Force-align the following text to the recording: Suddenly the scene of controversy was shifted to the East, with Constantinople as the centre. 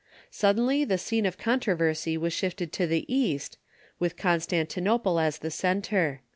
Suddenly 0.31 0.83
the 0.83 0.97
scene 0.97 1.27
of 1.27 1.37
controversy 1.37 2.17
was 2.17 2.33
shifted 2.33 2.73
to 2.73 2.87
the 2.87 3.05
East, 3.07 3.59
with 3.99 4.17
Constantinople 4.17 5.19
as 5.19 5.37
the 5.37 5.51
centre. 5.51 6.21